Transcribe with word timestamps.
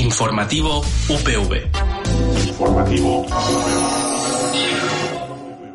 Informativo 0.00 0.78
UPV. 1.10 1.68
Informativo. 2.48 3.26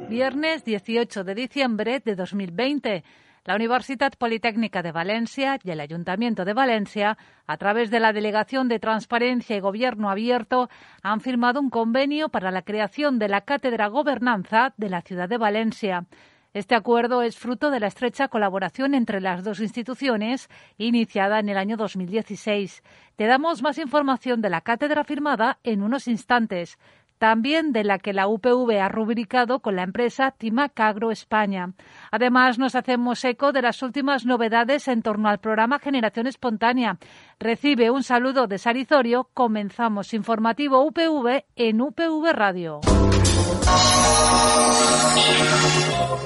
Viernes 0.10 0.66
18 0.66 1.24
de 1.24 1.36
diciembre 1.36 2.02
de 2.04 2.16
2020. 2.16 3.04
La 3.46 3.56
Universidad 3.56 4.14
Politécnica 4.18 4.82
de 4.82 4.92
Valencia 4.92 5.60
y 5.64 5.70
el 5.70 5.80
Ayuntamiento 5.80 6.44
de 6.44 6.54
Valencia, 6.54 7.20
a 7.46 7.58
través 7.58 7.92
de 7.92 8.00
la 8.00 8.14
Delegación 8.14 8.68
de 8.68 8.80
Transparencia 8.80 9.58
y 9.58 9.60
Gobierno 9.60 10.10
Abierto, 10.10 10.70
han 11.04 11.22
firmado 11.22 11.60
un 11.60 11.70
convenio 11.70 12.30
para 12.30 12.50
la 12.50 12.64
creación 12.64 13.20
de 13.20 13.30
la 13.30 13.42
Cátedra 13.42 13.90
Gobernanza 13.90 14.74
de 14.78 14.90
la 14.90 15.04
ciudad 15.04 15.30
de 15.30 15.38
Valencia. 15.38 16.08
Este 16.56 16.74
acuerdo 16.74 17.22
es 17.22 17.38
fruto 17.38 17.70
de 17.70 17.82
la 17.82 17.88
estrecha 17.88 18.30
colaboración 18.30 18.96
entre 18.96 19.20
las 19.20 19.44
dos 19.44 19.60
instituciones, 19.60 20.48
iniciada 20.78 21.40
en 21.40 21.50
el 21.50 21.58
año 21.58 21.76
2016. 21.76 22.82
Te 23.18 23.26
damos 23.26 23.62
más 23.62 23.78
información 23.78 24.40
de 24.40 24.50
la 24.50 24.62
cátedra 24.62 25.04
firmada 25.04 25.60
en 25.66 25.84
unos 25.84 26.08
instantes 26.08 26.78
también 27.18 27.72
de 27.72 27.84
la 27.86 27.98
que 27.98 28.12
la 28.12 28.28
UPV 28.28 28.80
ha 28.82 28.90
rubricado 28.90 29.60
con 29.60 29.78
la 29.78 29.84
empresa 29.84 30.32
Timacagro 30.32 31.12
España. 31.12 31.72
Además, 32.12 32.60
nos 32.60 32.76
hacemos 32.76 33.24
eco 33.24 33.54
de 33.54 33.62
las 33.62 33.82
últimas 33.82 34.26
novedades 34.26 34.90
en 34.90 35.02
torno 35.02 35.30
al 35.30 35.40
programa 35.40 35.80
Generación 35.80 36.28
Espontánea. 36.28 36.98
Recibe 37.40 37.90
un 37.90 38.04
saludo 38.04 38.48
de 38.48 38.58
Sarizorio. 38.58 39.30
Comenzamos 39.34 40.14
informativo 40.14 40.86
UPV 40.86 41.46
en 41.56 41.82
UPV 41.82 42.34
Radio. 42.34 42.82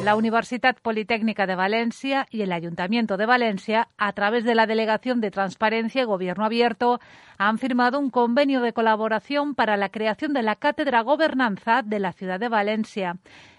La 0.03 0.15
Universidad 0.15 0.75
Politécnica 0.81 1.45
de 1.45 1.55
Valencia 1.55 2.25
y 2.31 2.41
el 2.41 2.51
Ayuntamiento 2.51 3.17
de 3.17 3.25
Valencia, 3.25 3.89
a 3.97 4.11
través 4.13 4.43
de 4.43 4.55
la 4.55 4.65
Delegación 4.65 5.21
de 5.21 5.29
Transparencia 5.29 6.01
y 6.01 6.05
Gobierno 6.05 6.45
Abierto, 6.45 6.99
han 7.37 7.59
firmado 7.59 7.99
un 7.99 8.09
convenio 8.09 8.61
de 8.61 8.73
colaboración 8.73 9.54
para 9.54 9.77
la 9.77 9.89
creación 9.89 10.34
de 10.34 10.41
la 10.41 10.55
Cátedra 10.55 11.01
Gobernanza 11.01 11.84
de 11.84 11.99
la 11.99 12.13
ciudad 12.13 12.39
de 12.39 12.49
Valencia. 12.49 13.17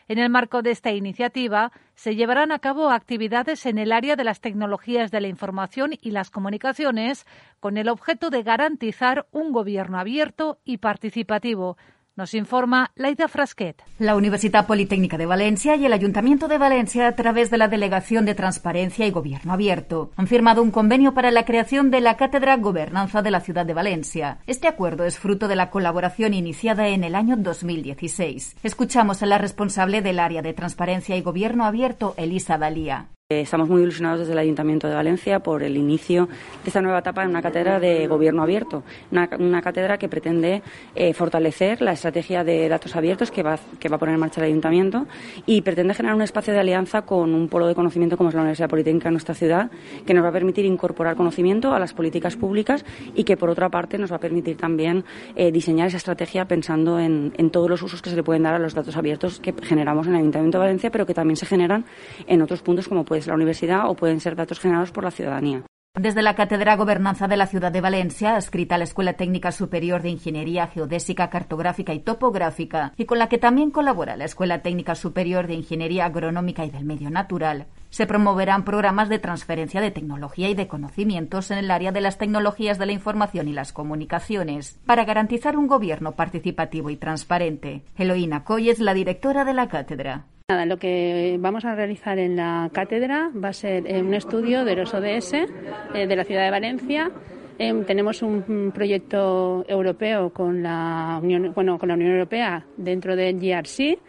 En 0.08 0.18
el 0.18 0.28
marco 0.28 0.62
de 0.62 0.72
esta 0.72 0.90
iniciativa, 0.90 1.70
se 1.94 2.16
llevarán 2.16 2.50
a 2.50 2.58
cabo 2.58 2.90
actividades 2.90 3.64
en 3.64 3.78
el 3.78 3.92
área 3.92 4.16
de 4.16 4.24
las 4.24 4.40
tecnologías 4.40 5.12
de 5.12 5.20
la 5.20 5.28
información 5.28 5.92
y 6.00 6.10
las 6.10 6.30
comunicaciones, 6.30 7.26
con 7.60 7.76
el 7.76 7.88
objeto 7.88 8.30
de 8.30 8.42
garantizar 8.42 9.26
un 9.30 9.52
gobierno 9.52 10.00
abierto 10.00 10.58
y 10.64 10.78
participativo 10.78 11.76
nos 12.20 12.34
informa 12.34 12.92
Laida 12.96 13.28
Frasquet. 13.28 13.82
La 13.98 14.14
Universidad 14.14 14.66
Politécnica 14.66 15.16
de 15.16 15.24
Valencia 15.24 15.74
y 15.76 15.86
el 15.86 15.92
Ayuntamiento 15.94 16.48
de 16.48 16.58
Valencia, 16.58 17.08
a 17.08 17.16
través 17.16 17.50
de 17.50 17.56
la 17.56 17.66
Delegación 17.66 18.26
de 18.26 18.34
Transparencia 18.34 19.06
y 19.06 19.10
Gobierno 19.10 19.54
Abierto, 19.54 20.10
han 20.16 20.26
firmado 20.26 20.62
un 20.62 20.70
convenio 20.70 21.14
para 21.14 21.30
la 21.30 21.46
creación 21.46 21.90
de 21.90 22.02
la 22.02 22.18
Cátedra 22.18 22.58
Gobernanza 22.58 23.22
de 23.22 23.30
la 23.30 23.40
Ciudad 23.40 23.64
de 23.64 23.72
Valencia. 23.72 24.36
Este 24.46 24.68
acuerdo 24.68 25.06
es 25.06 25.18
fruto 25.18 25.48
de 25.48 25.56
la 25.56 25.70
colaboración 25.70 26.34
iniciada 26.34 26.88
en 26.88 27.04
el 27.04 27.14
año 27.14 27.36
2016. 27.38 28.56
Escuchamos 28.62 29.22
a 29.22 29.26
la 29.26 29.38
responsable 29.38 30.02
del 30.02 30.18
área 30.18 30.42
de 30.42 30.52
Transparencia 30.52 31.16
y 31.16 31.22
Gobierno 31.22 31.64
Abierto, 31.64 32.12
Elisa 32.18 32.58
Dalía. 32.58 33.08
Estamos 33.32 33.68
muy 33.68 33.82
ilusionados 33.82 34.18
desde 34.18 34.32
el 34.32 34.40
Ayuntamiento 34.40 34.88
de 34.88 34.94
Valencia 34.96 35.38
por 35.38 35.62
el 35.62 35.76
inicio 35.76 36.26
de 36.26 36.66
esta 36.66 36.82
nueva 36.82 36.98
etapa 36.98 37.22
en 37.22 37.28
una 37.28 37.40
cátedra 37.40 37.78
de 37.78 38.08
gobierno 38.08 38.42
abierto, 38.42 38.82
una, 39.12 39.62
cátedra 39.62 39.98
que 39.98 40.08
pretende 40.08 40.64
eh, 40.96 41.14
fortalecer 41.14 41.80
la 41.80 41.92
estrategia 41.92 42.42
de 42.42 42.68
datos 42.68 42.96
abiertos 42.96 43.30
que 43.30 43.44
va, 43.44 43.56
que 43.78 43.88
va 43.88 43.94
a 43.94 43.98
poner 44.00 44.16
en 44.16 44.20
marcha 44.20 44.40
el 44.40 44.48
Ayuntamiento 44.48 45.06
y 45.46 45.62
pretende 45.62 45.94
generar 45.94 46.16
un 46.16 46.22
espacio 46.22 46.52
de 46.52 46.58
alianza 46.58 47.02
con 47.02 47.32
un 47.32 47.46
polo 47.46 47.68
de 47.68 47.76
conocimiento 47.76 48.16
como 48.16 48.30
es 48.30 48.34
la 48.34 48.40
Universidad 48.40 48.68
Politécnica 48.68 49.10
de 49.10 49.12
nuestra 49.12 49.36
ciudad, 49.36 49.70
que 50.04 50.12
nos 50.12 50.24
va 50.24 50.30
a 50.30 50.32
permitir 50.32 50.64
incorporar 50.64 51.14
conocimiento 51.14 51.72
a 51.72 51.78
las 51.78 51.94
políticas 51.94 52.34
públicas 52.34 52.84
y 53.14 53.22
que, 53.22 53.36
por 53.36 53.48
otra 53.48 53.68
parte, 53.68 53.96
nos 53.96 54.10
va 54.10 54.16
a 54.16 54.20
permitir 54.20 54.56
también 54.56 55.04
eh, 55.36 55.52
diseñar 55.52 55.86
esa 55.86 55.98
estrategia 55.98 56.46
pensando 56.46 56.98
en, 56.98 57.32
en 57.36 57.50
todos 57.50 57.70
los 57.70 57.80
usos 57.80 58.02
que 58.02 58.10
se 58.10 58.16
le 58.16 58.24
pueden 58.24 58.42
dar 58.42 58.54
a 58.54 58.58
los 58.58 58.74
datos 58.74 58.96
abiertos 58.96 59.38
que 59.38 59.54
generamos 59.62 60.08
en 60.08 60.14
el 60.14 60.18
Ayuntamiento 60.18 60.58
de 60.58 60.64
Valencia, 60.64 60.90
pero 60.90 61.06
que 61.06 61.14
también 61.14 61.36
se 61.36 61.46
generan 61.46 61.84
en 62.26 62.42
otros 62.42 62.62
puntos 62.62 62.88
como 62.88 63.04
puede 63.04 63.19
la 63.26 63.34
universidad 63.34 63.88
o 63.88 63.96
pueden 63.96 64.20
ser 64.20 64.36
datos 64.36 64.60
generados 64.60 64.92
por 64.92 65.04
la 65.04 65.10
ciudadanía. 65.10 65.64
Desde 65.98 66.22
la 66.22 66.36
Cátedra 66.36 66.76
Gobernanza 66.76 67.26
de 67.26 67.36
la 67.36 67.48
Ciudad 67.48 67.72
de 67.72 67.80
Valencia, 67.80 68.36
escrita 68.36 68.76
a 68.76 68.78
la 68.78 68.84
Escuela 68.84 69.14
Técnica 69.14 69.50
Superior 69.50 70.02
de 70.02 70.10
Ingeniería 70.10 70.68
Geodésica, 70.68 71.28
Cartográfica 71.30 71.92
y 71.92 71.98
Topográfica, 71.98 72.92
y 72.96 73.06
con 73.06 73.18
la 73.18 73.28
que 73.28 73.38
también 73.38 73.72
colabora 73.72 74.16
la 74.16 74.24
Escuela 74.24 74.62
Técnica 74.62 74.94
Superior 74.94 75.48
de 75.48 75.54
Ingeniería 75.54 76.04
Agronómica 76.04 76.64
y 76.64 76.70
del 76.70 76.84
Medio 76.84 77.10
Natural, 77.10 77.66
se 77.88 78.06
promoverán 78.06 78.64
programas 78.64 79.08
de 79.08 79.18
transferencia 79.18 79.80
de 79.80 79.90
tecnología 79.90 80.48
y 80.48 80.54
de 80.54 80.68
conocimientos 80.68 81.50
en 81.50 81.58
el 81.58 81.72
área 81.72 81.90
de 81.90 82.00
las 82.00 82.18
tecnologías 82.18 82.78
de 82.78 82.86
la 82.86 82.92
información 82.92 83.48
y 83.48 83.52
las 83.52 83.72
comunicaciones, 83.72 84.78
para 84.86 85.04
garantizar 85.04 85.56
un 85.56 85.66
gobierno 85.66 86.12
participativo 86.12 86.90
y 86.90 86.96
transparente. 86.98 87.82
Eloína 87.96 88.44
Coy 88.44 88.70
es 88.70 88.78
la 88.78 88.94
directora 88.94 89.44
de 89.44 89.54
la 89.54 89.68
cátedra. 89.68 90.26
Nada, 90.50 90.66
lo 90.66 90.78
que 90.78 91.36
vamos 91.38 91.64
a 91.64 91.76
realizar 91.76 92.18
en 92.18 92.34
la 92.34 92.68
cátedra 92.72 93.30
va 93.32 93.50
a 93.50 93.52
ser 93.52 93.86
eh, 93.86 94.02
un 94.02 94.14
estudio 94.14 94.64
de 94.64 94.74
los 94.74 94.92
ODS 94.92 95.34
eh, 95.34 95.46
de 96.08 96.16
la 96.16 96.24
ciudad 96.24 96.42
de 96.42 96.50
Valencia. 96.50 97.08
Em, 97.56 97.84
tenemos 97.84 98.20
un 98.20 98.72
proyecto 98.74 99.64
europeo 99.68 100.30
con 100.30 100.60
la 100.64 101.20
Unión, 101.22 101.52
bueno, 101.54 101.78
con 101.78 101.88
la 101.88 101.94
Unión 101.94 102.10
Europea 102.10 102.66
dentro 102.76 103.14
del 103.14 103.38
GRC 103.38 104.00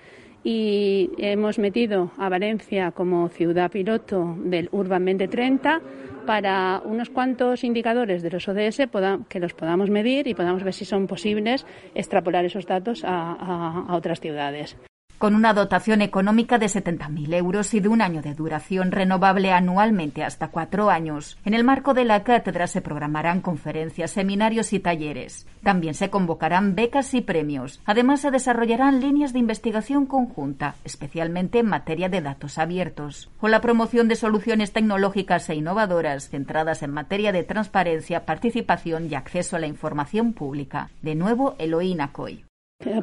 y 0.43 1.11
hemos 1.19 1.59
metido 1.59 2.11
a 2.17 2.27
Valencia 2.27 2.89
como 2.89 3.29
ciudad 3.29 3.69
piloto 3.69 4.35
del 4.39 4.67
Urban 4.71 5.05
2030 5.05 5.79
para 6.25 6.81
unos 6.83 7.11
cuantos 7.11 7.63
indicadores 7.63 8.23
de 8.23 8.31
los 8.31 8.47
ODS 8.47 8.89
que 9.29 9.39
los 9.39 9.53
podamos 9.53 9.91
medir 9.91 10.27
y 10.27 10.33
podamos 10.33 10.63
ver 10.63 10.73
si 10.73 10.85
son 10.85 11.05
posibles 11.05 11.67
extrapolar 11.93 12.45
esos 12.45 12.65
datos 12.65 13.03
a 13.05 13.85
otras 13.91 14.19
ciudades 14.19 14.75
con 15.21 15.35
una 15.35 15.53
dotación 15.53 16.01
económica 16.01 16.57
de 16.57 16.65
70.000 16.65 17.35
euros 17.35 17.75
y 17.75 17.79
de 17.79 17.89
un 17.89 18.01
año 18.01 18.23
de 18.23 18.33
duración 18.33 18.91
renovable 18.91 19.51
anualmente 19.51 20.23
hasta 20.23 20.47
cuatro 20.47 20.89
años. 20.89 21.37
En 21.45 21.53
el 21.53 21.63
marco 21.63 21.93
de 21.93 22.05
la 22.05 22.23
cátedra 22.23 22.65
se 22.65 22.81
programarán 22.81 23.39
conferencias, 23.41 24.09
seminarios 24.09 24.73
y 24.73 24.79
talleres. 24.79 25.45
También 25.61 25.93
se 25.93 26.09
convocarán 26.09 26.73
becas 26.73 27.13
y 27.13 27.21
premios. 27.21 27.81
Además, 27.85 28.21
se 28.21 28.31
desarrollarán 28.31 28.99
líneas 28.99 29.31
de 29.31 29.37
investigación 29.37 30.07
conjunta, 30.07 30.73
especialmente 30.85 31.59
en 31.59 31.67
materia 31.67 32.09
de 32.09 32.21
datos 32.21 32.57
abiertos, 32.57 33.29
o 33.41 33.47
la 33.47 33.61
promoción 33.61 34.07
de 34.07 34.15
soluciones 34.15 34.73
tecnológicas 34.73 35.47
e 35.51 35.53
innovadoras 35.53 36.29
centradas 36.29 36.81
en 36.81 36.89
materia 36.89 37.31
de 37.31 37.43
transparencia, 37.43 38.25
participación 38.25 39.07
y 39.07 39.13
acceso 39.13 39.55
a 39.55 39.59
la 39.59 39.67
información 39.67 40.33
pública. 40.33 40.89
De 41.03 41.13
nuevo, 41.13 41.53
Eloína 41.59 42.11
Coy. 42.11 42.43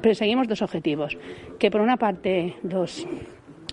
Perseguimos 0.03 0.49
dos 0.49 0.63
objetivos, 0.63 1.17
que 1.59 1.71
por 1.71 1.81
una 1.81 1.97
parte 1.97 2.57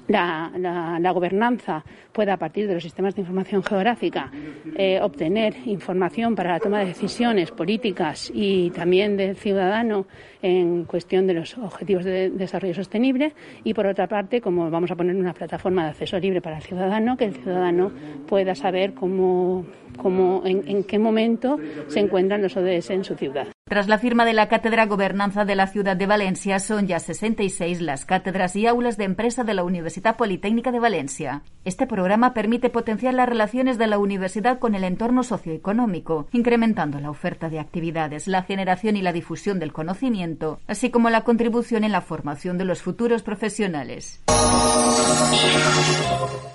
la, 0.07 0.51
la, 0.99 1.11
gobernanza 1.11 1.83
pueda, 2.11 2.33
a 2.33 2.38
partir 2.38 2.67
de 2.67 2.75
los 2.75 2.83
sistemas 2.83 3.16
de 3.16 3.21
información 3.21 3.63
geográfica, 3.63 4.31
eh, 4.77 4.99
obtener 5.01 5.55
información 5.65 6.35
para 6.35 6.51
la 6.51 6.59
toma 6.59 6.79
de 6.79 6.85
decisiones 6.85 7.51
políticas 7.51 8.31
y 8.33 8.69
también 8.71 9.17
del 9.17 9.35
ciudadano 9.35 10.05
en 10.41 10.85
cuestión 10.85 11.25
de 11.25 11.33
los 11.33 11.57
objetivos 11.57 12.03
de 12.05 12.29
desarrollo 12.29 12.75
sostenible. 12.75 13.33
Y, 13.63 13.73
por 13.73 13.88
otra 13.88 14.07
parte, 14.07 14.41
como 14.41 14.69
vamos 14.69 14.91
a 14.91 14.95
poner 14.95 15.15
una 15.15 15.33
plataforma 15.33 15.83
de 15.83 15.89
acceso 15.89 16.19
libre 16.19 16.41
para 16.41 16.57
el 16.57 16.63
ciudadano, 16.63 17.17
que 17.17 17.25
el 17.25 17.33
ciudadano 17.33 17.91
pueda 18.27 18.53
saber 18.53 18.94
cómo, 18.94 19.65
cómo 19.97 20.44
en, 20.45 20.67
en 20.67 20.83
qué 20.83 20.99
momento 20.99 21.57
se 21.88 21.99
encuentran 21.99 22.41
los 22.41 22.55
ODS 22.55 22.91
en 22.91 23.03
su 23.03 23.15
ciudad. 23.15 23.54
Tras 23.67 23.87
la 23.87 23.97
firma 23.97 24.25
de 24.25 24.33
la 24.33 24.47
Cátedra 24.47 24.85
Gobernanza 24.85 25.43
de 25.43 25.55
la 25.55 25.65
Ciudad 25.65 25.97
de 25.97 26.05
Valencia, 26.05 26.59
son 26.59 26.85
ya 26.85 26.99
66 26.99 27.81
las 27.81 28.05
cátedras 28.05 28.55
y 28.55 28.67
aulas 28.67 28.95
de 28.95 29.05
empresa 29.05 29.43
de 29.43 29.55
la 29.55 29.63
Universidad 29.63 30.17
Politécnica 30.17 30.71
de 30.71 30.79
Valencia. 30.79 31.41
Este 31.63 31.87
programa 31.87 32.35
permite 32.35 32.69
potenciar 32.69 33.15
las 33.15 33.27
relaciones 33.27 33.79
de 33.79 33.87
la 33.87 33.97
universidad 33.97 34.59
con 34.59 34.75
el 34.75 34.83
entorno 34.83 35.23
socioeconómico, 35.23 36.27
incrementando 36.31 37.00
la 37.00 37.09
oferta 37.09 37.50
de 37.50 37.59
actividades, 37.59 38.27
la 38.27 38.44
generación 38.44 38.97
y 38.97 39.01
la 39.01 39.13
difusión 39.13 39.57
del 39.57 39.73
conocimiento, 39.73 40.59
así 40.68 40.91
como 40.91 41.09
la 41.09 41.23
contribución 41.23 41.83
en 41.83 41.91
la 41.91 42.01
formación 42.01 42.59
de 42.59 42.65
los 42.65 42.83
futuros 42.83 43.23
profesionales. 43.23 44.21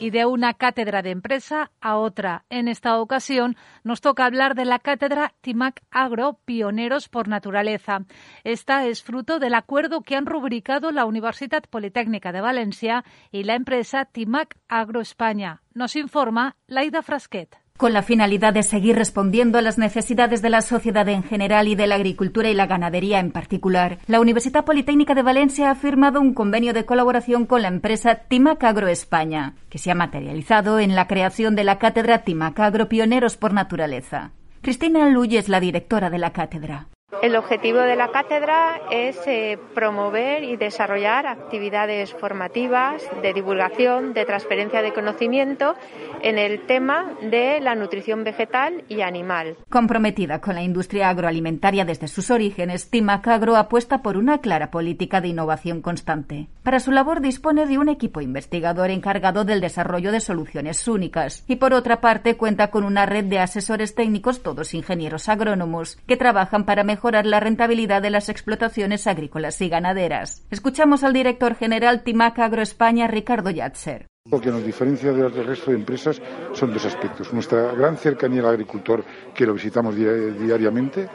Y 0.01 0.09
de 0.09 0.25
una 0.25 0.55
cátedra 0.55 1.03
de 1.03 1.11
empresa 1.11 1.71
a 1.79 1.99
otra. 1.99 2.47
En 2.49 2.69
esta 2.69 2.99
ocasión 2.99 3.57
nos 3.85 4.01
toca 4.01 4.25
hablar 4.25 4.55
de 4.55 4.65
la 4.65 4.79
cátedra 4.79 5.35
TIMAC 5.43 5.83
Agro, 5.91 6.39
pioneros 6.47 7.11
por 7.11 7.29
naturaleza. 7.29 8.07
Esta 8.43 8.87
es 8.87 9.03
fruto 9.03 9.39
del 9.39 9.53
acuerdo 9.53 10.01
que 10.01 10.17
han 10.17 10.25
rubricado 10.25 10.91
la 10.91 11.05
Universidad 11.05 11.65
Politécnica 11.69 12.33
de 12.33 12.41
Valencia 12.41 13.05
y 13.31 13.45
la 13.45 13.57
empresa 13.57 14.07
Timac 14.07 14.57
Agro 14.69 15.03
España. 15.03 15.61
Nos 15.75 15.95
informa 15.97 16.57
Laida 16.67 17.03
Frasquet. 17.03 17.59
Con 17.81 17.95
la 17.95 18.03
finalidad 18.03 18.53
de 18.53 18.63
seguir 18.63 18.95
respondiendo 18.95 19.57
a 19.57 19.63
las 19.63 19.79
necesidades 19.79 20.43
de 20.43 20.51
la 20.51 20.61
sociedad 20.61 21.09
en 21.09 21.23
general 21.23 21.67
y 21.67 21.77
de 21.77 21.87
la 21.87 21.95
agricultura 21.95 22.51
y 22.51 22.55
la 22.55 22.67
ganadería 22.67 23.21
en 23.21 23.33
particular, 23.33 24.01
la 24.07 24.21
Universidad 24.21 24.67
Politécnica 24.67 25.15
de 25.15 25.23
Valencia 25.23 25.71
ha 25.71 25.75
firmado 25.75 26.21
un 26.21 26.35
convenio 26.35 26.75
de 26.75 26.85
colaboración 26.85 27.47
con 27.47 27.63
la 27.63 27.69
empresa 27.69 28.17
Timac 28.17 28.63
Agro 28.65 28.89
España, 28.89 29.55
que 29.71 29.79
se 29.79 29.91
ha 29.91 29.95
materializado 29.95 30.79
en 30.79 30.95
la 30.95 31.07
creación 31.07 31.57
de 31.57 31.65
la 31.65 31.79
cátedra 31.79 32.19
Timac 32.19 32.61
Agro 32.61 32.91
Pioneros 32.91 33.39
por 33.39 33.55
Naturaleza. 33.55 34.33
Cristina 34.61 35.09
Luy 35.09 35.39
es 35.39 35.49
la 35.49 35.59
directora 35.59 36.11
de 36.11 36.19
la 36.19 36.35
cátedra. 36.35 36.89
El 37.23 37.35
objetivo 37.35 37.81
de 37.81 37.97
la 37.97 38.13
cátedra 38.13 38.81
es 38.91 39.19
eh, 39.27 39.59
promover 39.75 40.45
y 40.45 40.57
desarrollar 40.57 41.27
actividades 41.27 42.15
formativas 42.15 43.03
de 43.21 43.35
divulgación, 43.35 44.15
de 44.15 44.25
transferencia 44.25 44.81
de 44.81 44.95
conocimiento 44.95 45.75
en 46.23 46.39
el 46.39 46.65
tema 46.67 47.13
de 47.21 47.61
la 47.61 47.75
nutrición 47.75 48.23
vegetal 48.23 48.85
y 48.89 49.01
animal. 49.03 49.57
Comprometida 49.69 50.41
con 50.41 50.55
la 50.55 50.63
industria 50.63 51.11
agroalimentaria 51.11 51.85
desde 51.85 52.07
sus 52.07 52.31
orígenes, 52.31 52.91
Timacagro 52.91 53.57
apuesta 53.57 54.03
por 54.03 54.17
una 54.17 54.39
clara 54.39 54.71
política 54.71 55.21
de 55.21 55.29
innovación 55.29 55.83
constante. 55.83 56.47
Para 56.63 56.79
su 56.79 56.93
labor 56.93 57.21
dispone 57.21 57.67
de 57.67 57.77
un 57.77 57.89
equipo 57.89 58.21
investigador 58.21 58.89
encargado 58.89 59.45
del 59.45 59.61
desarrollo 59.61 60.13
de 60.13 60.21
soluciones 60.21 60.87
únicas 60.87 61.45
y 61.49 61.57
por 61.57 61.75
otra 61.75 62.01
parte 62.01 62.37
cuenta 62.37 62.71
con 62.71 62.85
una 62.85 63.05
red 63.05 63.25
de 63.25 63.41
asesores 63.41 63.97
técnicos, 63.97 64.43
todos 64.43 64.75
ingenieros 64.75 65.29
agrónomos, 65.29 65.97
que 66.07 66.17
trabajan 66.17 66.65
para 66.65 66.85
mejorar 66.85 67.00
mejorar 67.01 67.25
la 67.25 67.41
rentabilidad 67.41 68.03
de 68.03 68.11
las 68.11 68.29
explotaciones 68.29 69.07
agrícolas 69.07 69.59
y 69.63 69.71
ganaderas. 69.71 70.45
Escuchamos 70.51 71.03
al 71.03 71.15
director 71.15 71.55
general 71.55 72.03
Timac 72.03 72.39
Agro 72.39 72.61
España, 72.61 73.07
Ricardo 73.07 73.49
Yatzer. 73.49 74.07
Lo 74.31 74.39
que 74.39 74.51
nos 74.51 74.63
diferencia 74.63 75.11
del 75.11 75.47
resto 75.47 75.71
de 75.71 75.79
empresas 75.79 76.21
son 76.53 76.75
dos 76.75 76.85
aspectos. 76.85 77.33
Nuestra 77.33 77.73
gran 77.73 77.97
cercanía 77.97 78.43
al 78.43 78.49
agricultor, 78.49 79.03
que 79.35 79.47
lo 79.47 79.55
visitamos 79.55 79.97
diariamente, 79.97 81.09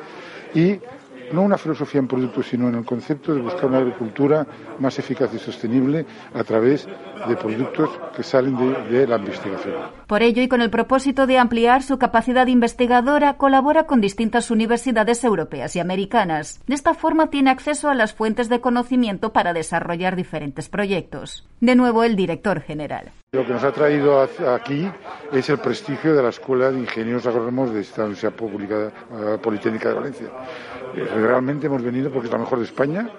y 0.56 0.80
no 1.32 1.42
una 1.42 1.58
filosofía 1.58 2.00
en 2.00 2.08
productos, 2.08 2.48
sino 2.48 2.70
en 2.70 2.76
el 2.76 2.86
concepto 2.86 3.34
de 3.34 3.42
buscar 3.42 3.66
una 3.66 3.80
agricultura 3.80 4.46
más 4.80 4.98
eficaz 5.00 5.34
y 5.34 5.40
sostenible 5.40 6.06
a 6.34 6.44
través 6.44 6.88
de 7.28 7.36
productos 7.36 7.90
que 8.16 8.24
salen 8.24 8.56
de, 8.90 9.08
la 9.08 9.18
investigación. 9.18 9.76
Por 10.08 10.22
ello 10.22 10.42
y 10.42 10.48
con 10.48 10.62
el 10.62 10.70
propósito 10.70 11.28
de 11.28 11.38
ampliar 11.38 11.84
su 11.84 11.98
capacidad 11.98 12.48
investigadora, 12.48 13.38
colabora 13.38 13.86
con 13.86 14.02
distintas 14.02 14.52
universidades 14.52 15.24
europeas 15.24 15.76
y 15.76 15.80
americanas. 15.80 16.62
De 16.68 16.76
esta 16.76 16.94
forma 16.94 17.30
tiene 17.30 17.50
acceso 17.50 17.90
a 17.90 17.96
las 17.96 18.14
fuentes 18.14 18.50
de 18.50 18.62
conocimiento 18.62 19.34
para 19.34 19.54
desarrollar 19.54 20.16
diferentes 20.16 20.70
proyectos. 20.70 21.48
De 21.60 21.76
nuevo, 21.76 22.04
el 22.04 22.16
director 22.16 22.62
general. 22.62 23.12
Lo 23.36 23.46
que 23.46 23.52
nos 23.52 23.66
ha 23.66 23.74
traído 23.74 24.22
aquí 24.22 24.90
es 25.34 25.50
el 25.50 25.58
prestigio 25.58 26.16
de 26.16 26.24
la 26.24 26.30
Escuela 26.30 26.72
de 26.72 26.80
Ingenieros 26.80 27.26
Agrónomos 27.26 27.74
de 27.74 27.82
esta 27.82 28.04
Universidad 28.04 28.32
Pública 28.32 28.94
eh, 29.12 29.38
Politécnica 29.42 29.90
de 29.90 29.96
Valencia. 29.96 30.28
Eh, 30.96 31.06
realmente 31.16 31.68
hemos 31.68 31.84
venido 31.84 32.10
porque 32.10 32.28
es 32.28 32.32
la 32.32 32.40
mejor 32.40 32.60
de 32.60 32.66
España 32.66 33.10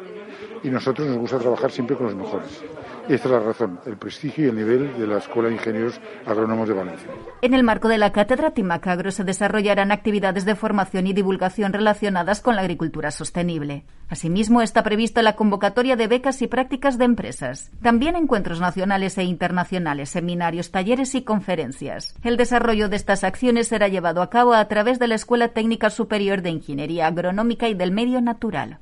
y 0.63 0.71
nosotros 0.71 1.07
nos 1.07 1.19
gusta 1.19 1.39
trabajar 1.39 1.71
siempre 1.71 1.97
con 1.97 2.07
los 2.07 2.15
mejores. 2.15 2.65
Esta 3.09 3.29
es 3.29 3.33
la 3.33 3.41
razón, 3.41 3.79
el 3.87 3.97
prestigio 3.97 4.47
y 4.47 4.49
el 4.49 4.57
nivel 4.57 4.99
de 4.99 5.07
la 5.07 5.19
Escuela 5.19 5.49
de 5.49 5.55
Ingenieros 5.55 6.01
Agrónomos 6.27 6.67
de 6.67 6.75
Valencia. 6.75 7.09
En 7.41 7.55
el 7.55 7.63
marco 7.63 7.87
de 7.87 7.99
la 7.99 8.11
cátedra 8.11 8.51
Timacagro 8.51 9.13
se 9.13 9.23
desarrollarán 9.23 9.93
actividades 9.93 10.45
de 10.45 10.57
formación 10.57 11.07
y 11.07 11.13
divulgación 11.13 11.73
relacionadas 11.73 12.41
con 12.41 12.57
la 12.57 12.63
agricultura 12.63 13.13
sostenible. 13.13 13.85
Asimismo, 14.09 14.61
está 14.61 14.83
prevista 14.83 15.23
la 15.23 15.37
convocatoria 15.37 15.95
de 15.95 16.09
becas 16.09 16.43
y 16.43 16.49
prácticas 16.49 16.99
de 16.99 17.05
empresas. 17.05 17.71
También 17.81 18.17
encuentros 18.17 18.61
nacionales 18.61 19.17
e 19.19 19.23
internacionales, 19.25 20.11
seminarios, 20.11 20.73
talleres 20.73 21.15
y 21.15 21.23
conferencias. 21.23 22.17
El 22.25 22.37
desarrollo 22.37 22.89
de 22.89 22.97
estas 22.97 23.23
acciones 23.23 23.69
será 23.69 23.87
llevado 23.87 24.21
a 24.21 24.31
cabo 24.31 24.53
a 24.53 24.67
través 24.67 24.99
de 24.99 25.07
la 25.07 25.15
Escuela 25.15 25.49
Técnica 25.49 25.91
Superior 25.91 26.43
de 26.43 26.51
Ingeniería 26.51 27.07
Agronómica 27.07 27.69
y 27.69 27.75
del 27.75 27.93
Medio 27.93 28.21
Natural. 28.21 28.81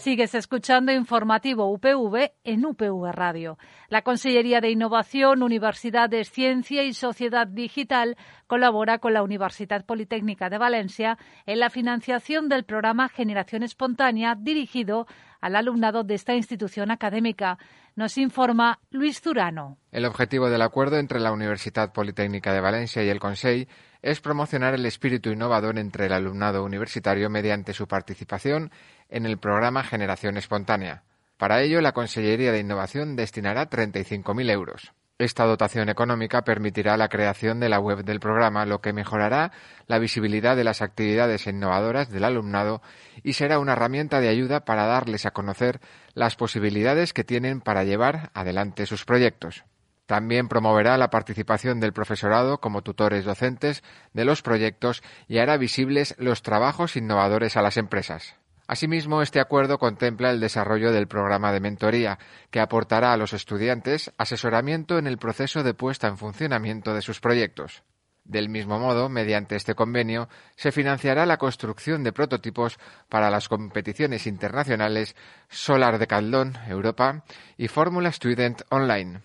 Sigues 0.00 0.34
escuchando 0.34 0.92
informativo 0.92 1.70
UPV 1.70 2.32
en 2.42 2.64
UPV 2.64 3.12
Radio. 3.12 3.58
La 3.90 4.00
Consellería 4.00 4.62
de 4.62 4.70
Innovación, 4.70 5.42
Universidades, 5.42 6.30
Ciencia 6.30 6.84
y 6.84 6.94
Sociedad 6.94 7.46
Digital 7.46 8.16
colabora 8.46 8.96
con 8.96 9.12
la 9.12 9.22
Universidad 9.22 9.84
Politécnica 9.84 10.48
de 10.48 10.56
Valencia 10.56 11.18
en 11.44 11.60
la 11.60 11.68
financiación 11.68 12.48
del 12.48 12.64
programa 12.64 13.10
Generación 13.10 13.62
Espontánea 13.62 14.34
dirigido 14.40 15.06
al 15.42 15.54
alumnado 15.54 16.02
de 16.02 16.14
esta 16.14 16.34
institución 16.34 16.90
académica. 16.90 17.58
Nos 17.94 18.16
informa 18.16 18.78
Luis 18.90 19.20
Zurano. 19.20 19.76
El 19.92 20.06
objetivo 20.06 20.48
del 20.48 20.62
acuerdo 20.62 20.96
entre 20.96 21.20
la 21.20 21.32
Universidad 21.32 21.92
Politécnica 21.92 22.54
de 22.54 22.60
Valencia 22.60 23.02
y 23.02 23.08
el 23.10 23.20
Consejo 23.20 23.70
es 24.02 24.20
promocionar 24.20 24.74
el 24.74 24.86
espíritu 24.86 25.30
innovador 25.30 25.78
entre 25.78 26.06
el 26.06 26.12
alumnado 26.12 26.64
universitario 26.64 27.28
mediante 27.28 27.74
su 27.74 27.86
participación 27.86 28.70
en 29.10 29.26
el 29.26 29.38
programa 29.38 29.84
Generación 29.84 30.36
Espontánea. 30.36 31.02
Para 31.36 31.62
ello, 31.62 31.80
la 31.80 31.92
Consellería 31.92 32.52
de 32.52 32.60
Innovación 32.60 33.16
destinará 33.16 33.68
35.000 33.68 34.50
euros. 34.50 34.92
Esta 35.20 35.44
dotación 35.44 35.90
económica 35.90 36.44
permitirá 36.44 36.96
la 36.96 37.10
creación 37.10 37.60
de 37.60 37.68
la 37.68 37.78
web 37.78 38.04
del 38.04 38.20
programa, 38.20 38.64
lo 38.64 38.80
que 38.80 38.94
mejorará 38.94 39.52
la 39.86 39.98
visibilidad 39.98 40.56
de 40.56 40.64
las 40.64 40.80
actividades 40.80 41.46
innovadoras 41.46 42.08
del 42.08 42.24
alumnado 42.24 42.80
y 43.22 43.34
será 43.34 43.58
una 43.58 43.74
herramienta 43.74 44.20
de 44.20 44.30
ayuda 44.30 44.64
para 44.64 44.86
darles 44.86 45.26
a 45.26 45.32
conocer 45.32 45.80
las 46.14 46.36
posibilidades 46.36 47.12
que 47.12 47.22
tienen 47.22 47.60
para 47.60 47.84
llevar 47.84 48.30
adelante 48.32 48.86
sus 48.86 49.04
proyectos. 49.04 49.64
También 50.06 50.48
promoverá 50.48 50.96
la 50.96 51.10
participación 51.10 51.80
del 51.80 51.92
profesorado 51.92 52.58
como 52.58 52.80
tutores 52.80 53.26
docentes 53.26 53.84
de 54.14 54.24
los 54.24 54.40
proyectos 54.40 55.02
y 55.28 55.36
hará 55.36 55.58
visibles 55.58 56.14
los 56.18 56.40
trabajos 56.40 56.96
innovadores 56.96 57.58
a 57.58 57.62
las 57.62 57.76
empresas. 57.76 58.39
Asimismo, 58.70 59.20
este 59.20 59.40
acuerdo 59.40 59.78
contempla 59.78 60.30
el 60.30 60.38
desarrollo 60.38 60.92
del 60.92 61.08
programa 61.08 61.50
de 61.50 61.58
mentoría, 61.58 62.20
que 62.52 62.60
aportará 62.60 63.12
a 63.12 63.16
los 63.16 63.32
estudiantes 63.32 64.12
asesoramiento 64.16 64.96
en 64.96 65.08
el 65.08 65.18
proceso 65.18 65.64
de 65.64 65.74
puesta 65.74 66.06
en 66.06 66.16
funcionamiento 66.16 66.94
de 66.94 67.02
sus 67.02 67.18
proyectos. 67.18 67.82
Del 68.22 68.48
mismo 68.48 68.78
modo, 68.78 69.08
mediante 69.08 69.56
este 69.56 69.74
convenio, 69.74 70.28
se 70.54 70.70
financiará 70.70 71.26
la 71.26 71.36
construcción 71.36 72.04
de 72.04 72.12
prototipos 72.12 72.78
para 73.08 73.28
las 73.28 73.48
competiciones 73.48 74.28
internacionales 74.28 75.16
Solar 75.48 75.98
de 75.98 76.06
Caldón 76.06 76.56
Europa 76.68 77.24
y 77.56 77.66
Fórmula 77.66 78.12
Student 78.12 78.62
Online. 78.70 79.20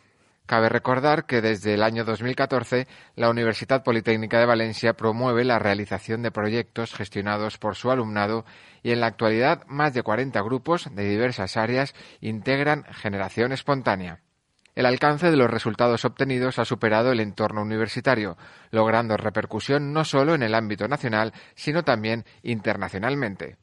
Cabe 0.45 0.69
recordar 0.69 1.25
que 1.25 1.41
desde 1.41 1.73
el 1.73 1.81
año 1.81 2.05
2014 2.05 2.87
la 3.15 3.29
Universidad 3.31 3.83
Politécnica 3.83 4.39
de 4.39 4.45
Valencia 4.45 4.93
promueve 4.93 5.43
la 5.43 5.57
realización 5.57 6.21
de 6.21 6.31
proyectos 6.31 6.93
gestionados 6.93 7.57
por 7.57 7.75
su 7.75 7.89
alumnado 7.89 8.45
y 8.83 8.91
en 8.91 8.99
la 8.99 9.07
actualidad 9.07 9.65
más 9.67 9.93
de 9.95 10.03
40 10.03 10.39
grupos 10.41 10.87
de 10.93 11.09
diversas 11.09 11.57
áreas 11.57 11.95
integran 12.21 12.83
generación 12.93 13.53
espontánea. 13.53 14.24
El 14.75 14.85
alcance 14.85 15.31
de 15.31 15.37
los 15.37 15.49
resultados 15.49 16.03
obtenidos 16.03 16.59
ha 16.59 16.65
superado 16.65 17.13
el 17.13 17.21
entorno 17.21 17.61
universitario, 17.61 18.35
logrando 18.71 19.15
repercusión 19.15 19.93
no 19.93 20.03
solo 20.03 20.35
en 20.35 20.43
el 20.43 20.53
ámbito 20.53 20.89
nacional, 20.89 21.31
sino 21.55 21.83
también 21.83 22.25
internacionalmente. 22.43 23.55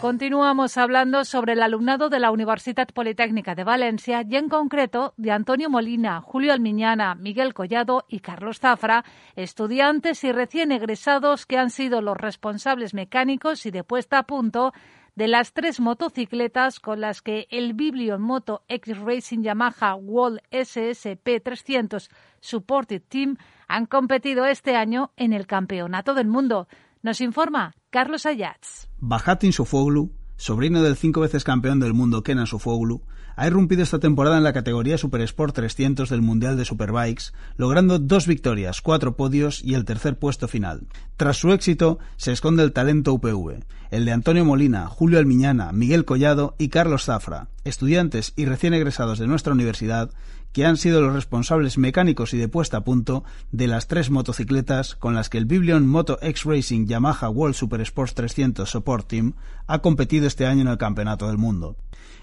Continuamos 0.00 0.78
hablando 0.78 1.24
sobre 1.24 1.52
el 1.52 1.62
alumnado 1.62 2.08
de 2.08 2.20
la 2.20 2.30
Universidad 2.30 2.88
Politécnica 2.88 3.54
de 3.54 3.64
Valencia 3.64 4.24
y 4.26 4.36
en 4.36 4.48
concreto 4.48 5.12
de 5.16 5.32
Antonio 5.32 5.68
Molina, 5.68 6.22
Julio 6.22 6.54
Almiñana, 6.54 7.14
Miguel 7.14 7.52
Collado 7.52 8.06
y 8.08 8.20
Carlos 8.20 8.60
Zafra, 8.60 9.04
estudiantes 9.36 10.24
y 10.24 10.32
recién 10.32 10.72
egresados 10.72 11.44
que 11.44 11.58
han 11.58 11.70
sido 11.70 12.00
los 12.00 12.16
responsables 12.16 12.94
mecánicos 12.94 13.66
y 13.66 13.70
de 13.70 13.84
puesta 13.84 14.18
a 14.18 14.22
punto 14.22 14.72
de 15.18 15.26
las 15.26 15.52
tres 15.52 15.80
motocicletas 15.80 16.78
con 16.78 17.00
las 17.00 17.22
que 17.22 17.48
el 17.50 17.74
Biblion 17.74 18.22
Moto 18.22 18.62
X 18.68 18.96
Racing 18.98 19.42
Yamaha 19.42 19.96
World 19.96 20.38
SSP 20.52 21.42
300 21.42 22.08
Supported 22.38 23.02
Team 23.08 23.36
han 23.66 23.86
competido 23.86 24.46
este 24.46 24.76
año 24.76 25.10
en 25.16 25.32
el 25.32 25.48
Campeonato 25.48 26.14
del 26.14 26.28
Mundo. 26.28 26.68
Nos 27.02 27.20
informa 27.20 27.74
Carlos 27.90 28.26
Ayats. 28.26 28.88
Bajatin 29.00 29.52
Sofoglu, 29.52 30.12
sobrino 30.38 30.82
del 30.82 30.96
cinco 30.96 31.20
veces 31.20 31.44
campeón 31.44 31.80
del 31.80 31.92
mundo 31.92 32.22
Kenan 32.22 32.46
Sofoglu, 32.46 33.02
ha 33.36 33.46
irrumpido 33.46 33.82
esta 33.82 33.98
temporada 33.98 34.38
en 34.38 34.44
la 34.44 34.52
categoría 34.52 34.98
Super 34.98 35.20
Sport 35.20 35.54
300 35.54 36.08
del 36.08 36.22
Mundial 36.22 36.56
de 36.56 36.64
Superbikes, 36.64 37.32
logrando 37.56 37.98
dos 37.98 38.26
victorias, 38.26 38.80
cuatro 38.80 39.16
podios 39.16 39.62
y 39.62 39.74
el 39.74 39.84
tercer 39.84 40.18
puesto 40.18 40.48
final. 40.48 40.86
Tras 41.16 41.36
su 41.36 41.52
éxito, 41.52 41.98
se 42.16 42.32
esconde 42.32 42.62
el 42.62 42.72
talento 42.72 43.12
UPV, 43.12 43.64
el 43.90 44.04
de 44.04 44.12
Antonio 44.12 44.44
Molina, 44.44 44.86
Julio 44.86 45.18
Almiñana, 45.18 45.70
Miguel 45.72 46.04
Collado 46.04 46.54
y 46.58 46.68
Carlos 46.68 47.04
Zafra, 47.04 47.48
estudiantes 47.64 48.32
y 48.34 48.44
recién 48.44 48.74
egresados 48.74 49.18
de 49.18 49.26
nuestra 49.26 49.52
universidad, 49.52 50.10
que 50.58 50.66
han 50.66 50.76
sido 50.76 51.00
los 51.00 51.14
responsables 51.14 51.78
mecánicos 51.78 52.34
y 52.34 52.36
de 52.36 52.48
puesta 52.48 52.78
a 52.78 52.80
punto 52.82 53.22
de 53.52 53.68
las 53.68 53.86
tres 53.86 54.10
motocicletas 54.10 54.96
con 54.96 55.14
las 55.14 55.28
que 55.28 55.38
el 55.38 55.44
Biblion 55.44 55.86
Moto 55.86 56.18
X 56.20 56.42
Racing 56.42 56.88
Yamaha 56.88 57.30
World 57.30 57.54
Super 57.54 57.80
Sports 57.82 58.14
300 58.14 58.68
Support 58.68 59.06
Team 59.06 59.34
ha 59.68 59.78
competido 59.78 60.26
este 60.26 60.46
año 60.46 60.62
en 60.62 60.66
el 60.66 60.76
Campeonato 60.76 61.28
del 61.28 61.38
Mundo. 61.38 61.76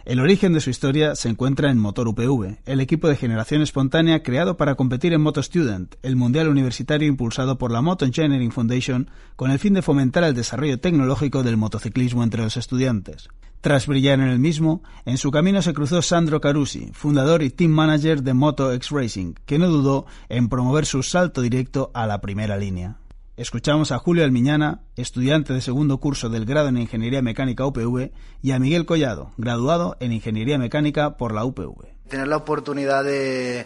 El 0.04 0.20
origen 0.20 0.52
de 0.52 0.60
su 0.60 0.70
historia 0.70 1.16
se 1.16 1.30
encuentra 1.30 1.72
en 1.72 1.78
Motor 1.78 2.10
UPV, 2.10 2.58
el 2.66 2.82
equipo 2.82 3.08
de 3.08 3.16
generación 3.16 3.62
espontánea 3.62 4.22
creado 4.22 4.58
para 4.58 4.76
competir 4.76 5.14
en 5.14 5.22
Moto 5.22 5.42
Student, 5.42 5.96
el 6.04 6.18
mundial 6.18 6.50
universitario 6.50 7.08
impulsado 7.08 7.58
por 7.58 7.72
la 7.72 7.82
Moto 7.82 8.04
Engineering 8.04 8.52
Foundation 8.52 9.10
con 9.38 9.50
el 9.50 9.60
fin 9.60 9.76
de 9.76 9.82
fomentar 9.82 10.26
el 10.26 10.36
desarrollo 10.36 10.78
tecnológico 10.78 11.42
del 11.42 11.56
motociclismo 11.56 12.22
entre 12.22 12.44
los 12.44 12.58
estudiantes. 12.58 13.30
Tras 13.66 13.88
brillar 13.88 14.20
en 14.20 14.28
el 14.28 14.38
mismo, 14.38 14.84
en 15.06 15.18
su 15.18 15.32
camino 15.32 15.60
se 15.64 15.74
cruzó 15.74 16.04
Sandro 16.04 16.40
Carusi, 16.40 16.92
fundador 16.94 17.42
y 17.42 17.50
team 17.50 17.72
manager 17.72 18.22
de 18.22 18.36
Moto 18.36 18.72
X 18.72 18.92
Racing, 18.92 19.34
que 19.48 19.58
no 19.58 19.70
dudó 19.70 20.06
en 20.30 20.50
promover 20.50 20.86
su 20.86 21.02
salto 21.02 21.42
directo 21.42 21.90
a 21.96 22.06
la 22.06 22.22
primera 22.22 22.58
línea. 22.58 22.98
Escuchamos 23.38 23.92
a 23.92 23.98
Julio 23.98 24.24
Almiñana, 24.24 24.82
estudiante 24.96 25.52
de 25.52 25.62
segundo 25.62 25.98
curso 25.98 26.30
del 26.30 26.46
grado 26.46 26.68
en 26.68 26.78
Ingeniería 26.78 27.24
Mecánica 27.24 27.66
UPV, 27.66 28.12
y 28.44 28.52
a 28.52 28.60
Miguel 28.60 28.86
Collado, 28.86 29.32
graduado 29.38 29.98
en 30.00 30.12
Ingeniería 30.12 30.60
Mecánica 30.60 31.18
por 31.18 31.34
la 31.34 31.44
UPV. 31.44 31.88
Tener 32.08 32.28
la 32.28 32.38
oportunidad 32.38 33.04
de, 33.04 33.66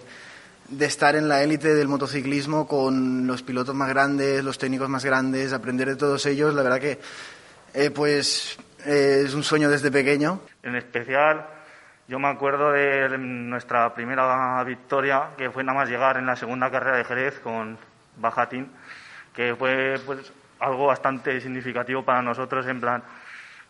estar 0.80 1.18
en 1.18 1.28
la 1.28 1.44
élite 1.44 1.76
del 1.76 1.90
motociclismo 1.90 2.70
con 2.70 3.28
los 3.28 3.44
pilotos 3.44 3.76
más 3.76 3.90
grandes, 3.90 4.46
los 4.46 4.58
técnicos 4.58 4.88
más 4.88 5.04
grandes, 5.04 5.52
aprender 5.52 5.90
de 5.90 5.98
todos 5.98 6.26
ellos, 6.26 6.54
la 6.54 6.64
verdad 6.64 6.80
que 6.80 7.00
eh, 7.74 7.92
pues 7.92 8.58
eh, 8.86 9.24
es 9.26 9.34
un 9.34 9.44
sueño 9.44 9.70
desde 9.70 9.92
pequeño. 9.92 10.42
En 10.64 10.76
especial, 10.76 11.46
yo 12.08 12.20
me 12.20 12.28
acuerdo 12.28 12.72
de 12.72 13.18
nuestra 13.18 13.94
primera 13.94 14.64
victoria, 14.64 15.30
que 15.38 15.50
fue 15.52 15.64
nada 15.64 15.80
más 15.80 15.90
llegar 15.90 16.18
en 16.18 16.26
la 16.26 16.36
segunda 16.36 16.70
carrera 16.72 16.98
de 16.98 17.04
Jerez 17.04 17.40
con 17.40 17.78
Bajatín 18.18 18.72
que 19.40 19.56
fue 19.56 19.96
pues 20.06 20.32
algo 20.60 20.88
bastante 20.88 21.40
significativo 21.40 22.04
para 22.04 22.22
nosotros, 22.22 22.68
en 22.68 22.82
plan 22.82 23.04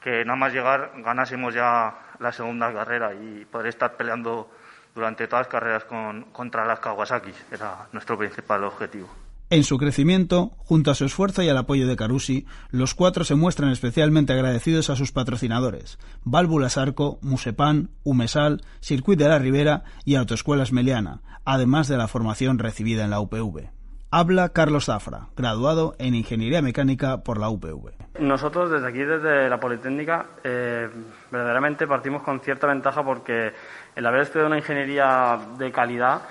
que 0.02 0.26
nada 0.26 0.36
más 0.36 0.52
llegar 0.52 0.94
ganásemos 0.98 1.54
ya 1.54 1.94
la 2.18 2.32
segunda 2.32 2.74
carrera 2.74 3.14
y 3.14 3.46
poder 3.46 3.68
estar 3.68 3.96
peleando 3.96 4.50
durante 4.96 5.28
todas 5.28 5.46
las 5.46 5.52
carreras 5.52 5.86
con, 5.86 6.24
contra 6.32 6.66
las 6.66 6.80
Kawasaki, 6.80 7.34
era 7.52 7.88
nuestro 7.92 8.18
principal 8.18 8.64
objetivo. 8.64 9.29
En 9.52 9.64
su 9.64 9.80
crecimiento, 9.80 10.52
junto 10.58 10.92
a 10.92 10.96
su 10.96 11.06
esfuerzo 11.06 11.42
y 11.42 11.50
al 11.50 11.58
apoyo 11.58 11.88
de 11.88 11.96
Carusi, 11.96 12.46
los 12.70 12.94
cuatro 12.94 13.24
se 13.24 13.34
muestran 13.34 13.72
especialmente 13.72 14.32
agradecidos 14.32 14.92
a 14.92 14.96
sus 14.96 15.12
patrocinadores, 15.12 15.98
Válvulas 16.24 16.78
Arco, 16.78 17.18
Musepan, 17.24 17.90
Umesal, 18.04 18.62
Circuit 18.80 19.18
de 19.18 19.28
la 19.28 19.40
Ribera 19.40 19.86
y 20.06 20.16
Autoescuelas 20.16 20.72
Meliana, 20.72 21.22
además 21.46 21.88
de 21.88 21.98
la 21.98 22.08
formación 22.08 22.60
recibida 22.60 23.04
en 23.04 23.10
la 23.10 23.22
UPV. 23.22 23.72
Habla 24.12 24.50
Carlos 24.50 24.86
Zafra, 24.86 25.30
graduado 25.36 25.96
en 25.98 26.14
Ingeniería 26.14 26.62
Mecánica 26.62 27.24
por 27.24 27.40
la 27.40 27.50
UPV. 27.50 27.92
Nosotros 28.20 28.70
desde 28.70 28.88
aquí, 28.88 29.00
desde 29.00 29.50
la 29.50 29.60
Politécnica, 29.60 30.28
eh, 30.44 30.90
verdaderamente 31.32 31.88
partimos 31.88 32.22
con 32.22 32.40
cierta 32.40 32.68
ventaja 32.68 33.04
porque 33.04 33.54
el 33.96 34.06
haber 34.06 34.22
estudiado 34.22 34.48
una 34.48 34.58
ingeniería 34.58 35.40
de 35.58 35.72
calidad 35.72 36.22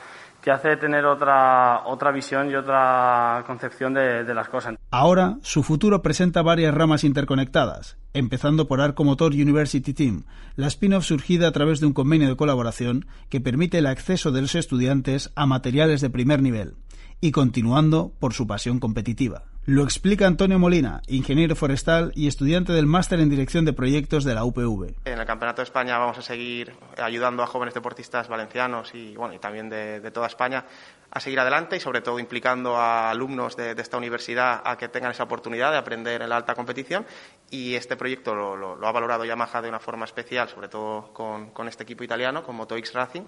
te 0.43 0.51
hace 0.51 0.77
tener 0.77 1.05
otra, 1.05 1.83
otra 1.87 2.13
visión 2.13 2.51
y 2.51 2.55
otra 2.55 3.43
concepción 3.47 3.95
de, 3.95 4.25
de 4.25 4.35
las 4.35 4.49
cosas. 4.49 4.77
Ahora, 4.91 5.37
su 5.43 5.63
futuro 5.63 6.03
presenta 6.03 6.43
varias 6.43 6.75
ramas 6.75 7.05
interconectadas, 7.05 7.99
empezando 8.15 8.69
por 8.69 8.81
Arco 8.81 9.05
Motor 9.05 9.33
University 9.33 9.93
Team, 9.93 10.25
la 10.57 10.69
spin-off 10.69 11.05
surgida 11.05 11.49
a 11.49 11.53
través 11.53 11.81
de 11.81 11.87
un 11.87 11.93
convenio 11.93 12.29
de 12.29 12.37
colaboración 12.37 13.07
que 13.29 13.41
permite 13.41 13.79
el 13.79 13.87
acceso 13.87 14.33
de 14.33 14.43
los 14.43 14.55
estudiantes 14.55 15.33
a 15.35 15.47
materiales 15.47 16.01
de 16.01 16.11
primer 16.11 16.43
nivel 16.43 16.75
y 17.21 17.33
continuando 17.33 18.13
por 18.19 18.33
su 18.33 18.47
pasión 18.47 18.79
competitiva. 18.79 19.45
Lo 19.69 19.85
explica 19.85 20.27
Antonio 20.27 20.59
Molina, 20.59 21.03
ingeniero 21.09 21.55
forestal 21.55 22.11
y 22.15 22.27
estudiante 22.27 22.73
del 22.73 22.87
máster 22.87 23.21
en 23.21 23.29
dirección 23.29 23.67
de 23.67 23.75
proyectos 23.75 24.25
de 24.25 24.35
la 24.35 24.43
UPV. 24.43 24.95
En 25.05 25.19
el 25.19 25.27
Campeonato 25.27 25.61
de 25.61 25.65
España 25.65 25.99
vamos 25.99 26.17
a 26.17 26.23
seguir 26.23 26.73
ayudando 26.97 27.43
a 27.43 27.47
jóvenes 27.47 27.75
deportistas 27.75 28.29
valencianos 28.29 28.95
y, 28.95 29.15
bueno, 29.15 29.35
y 29.35 29.39
también 29.39 29.69
de, 29.69 30.11
toda 30.11 30.27
España 30.27 30.65
a 31.11 31.21
seguir 31.21 31.41
adelante 31.41 31.77
y 31.77 31.81
sobre 31.81 32.01
todo 32.01 32.19
implicando 32.19 32.77
a 32.77 33.11
alumnos 33.11 33.57
de, 33.57 33.73
esta 33.79 33.97
universidad 33.97 34.61
a 34.65 34.77
que 34.77 34.89
tengan 34.89 35.11
esa 35.11 35.23
oportunidad 35.23 35.71
de 35.73 35.79
aprender 35.79 36.23
en 36.23 36.29
la 36.29 36.37
alta 36.37 36.55
competición 36.55 37.07
y 37.51 37.75
este 37.75 37.97
proyecto 37.97 38.35
lo, 38.35 38.87
ha 38.87 38.93
valorado 38.93 39.25
Yamaha 39.25 39.63
de 39.63 39.69
una 39.69 39.79
forma 39.79 40.05
especial, 40.05 40.49
sobre 40.49 40.69
todo 40.69 41.13
con, 41.13 41.51
con 41.51 41.69
este 41.69 41.85
equipo 41.85 42.05
italiano, 42.05 42.43
con 42.43 42.57
Moto 42.57 42.77
X 42.77 42.93
Racing, 42.93 43.23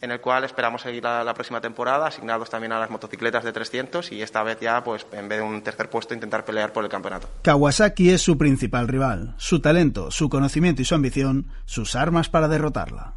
en 0.00 0.10
el 0.10 0.20
cual 0.20 0.44
esperamos 0.44 0.82
seguir 0.82 1.02
la, 1.02 1.24
la, 1.24 1.32
próxima 1.32 1.60
temporada, 1.60 2.06
asignados 2.06 2.50
también 2.50 2.72
a 2.72 2.78
las 2.78 2.90
motocicletas 2.90 3.44
de 3.44 3.52
300 3.52 4.12
y 4.12 4.20
esta 4.20 4.42
vez 4.42 4.58
ya, 4.60 4.84
pues 4.84 5.06
en 5.12 5.28
vez 5.28 5.38
de 5.38 5.44
un 5.44 5.62
tercer 5.62 5.88
puesto, 5.88 6.12
intentar 6.12 6.44
pelear 6.44 6.72
por 6.72 6.84
el 6.84 6.90
campeonato. 6.90 7.28
Kawasaki 7.42 8.10
es 8.10 8.20
su 8.20 8.36
principal 8.36 8.88
rival, 8.88 9.34
su 9.38 9.60
talento, 9.60 10.10
su 10.10 10.28
conocimiento 10.28 10.82
y 10.82 10.84
su 10.84 10.94
ambición, 10.94 11.46
sus 11.64 11.94
armas 11.94 12.28
para 12.28 12.48
derrotarla. 12.48 13.14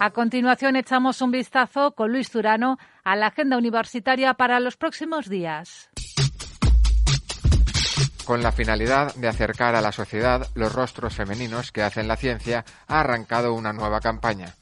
A 0.00 0.10
continuación 0.10 0.76
echamos 0.76 1.20
un 1.22 1.30
vistazo 1.30 1.92
con 1.92 2.12
Luis 2.12 2.30
Zurano 2.30 2.78
a 3.04 3.16
la 3.16 3.28
agenda 3.28 3.58
universitaria 3.58 4.34
para 4.34 4.60
los 4.60 4.76
próximos 4.76 5.28
días 5.28 5.90
con 8.28 8.42
la 8.42 8.52
finalidad 8.52 9.14
de 9.14 9.26
acercar 9.26 9.74
a 9.74 9.80
la 9.80 9.90
sociedad 9.90 10.46
los 10.54 10.74
rostros 10.74 11.14
femeninos 11.14 11.72
que 11.72 11.82
hacen 11.82 12.06
la 12.06 12.16
ciencia, 12.16 12.62
ha 12.86 13.00
arrancado 13.00 13.54
una 13.54 13.72
nueva 13.72 14.00
campaña. 14.00 14.54